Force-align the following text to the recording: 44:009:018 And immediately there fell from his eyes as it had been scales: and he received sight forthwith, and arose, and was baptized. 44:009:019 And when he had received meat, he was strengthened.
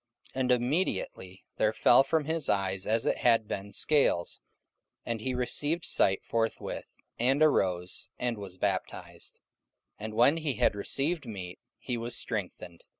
44:009:018 0.33 0.41
And 0.41 0.51
immediately 0.51 1.45
there 1.57 1.73
fell 1.73 2.03
from 2.03 2.25
his 2.25 2.49
eyes 2.49 2.87
as 2.87 3.05
it 3.05 3.19
had 3.19 3.47
been 3.47 3.71
scales: 3.71 4.41
and 5.05 5.21
he 5.21 5.35
received 5.35 5.85
sight 5.85 6.23
forthwith, 6.23 6.95
and 7.19 7.43
arose, 7.43 8.09
and 8.17 8.35
was 8.39 8.57
baptized. 8.57 9.37
44:009:019 9.99 10.05
And 10.05 10.13
when 10.15 10.37
he 10.37 10.53
had 10.55 10.73
received 10.75 11.27
meat, 11.27 11.59
he 11.77 11.97
was 11.97 12.15
strengthened. 12.15 12.83